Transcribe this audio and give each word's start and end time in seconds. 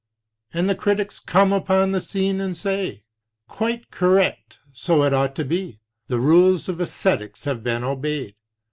And 0.51 0.67
the 0.67 0.73
critics 0.73 1.19
come 1.19 1.53
upon 1.53 1.91
the 1.91 2.01
scene 2.01 2.41
and 2.41 2.57
say: 2.57 3.03
Quite 3.47 3.91
correct, 3.91 4.57
so 4.73 5.03
it 5.03 5.13
ought 5.13 5.35
to 5.35 5.45
be; 5.45 5.79
the 6.07 6.17
rules 6.19 6.67
of 6.67 6.81
esthetics 6.81 7.43
have 7.45 7.61
been 7.63 7.83
obeyed. 7.83 8.33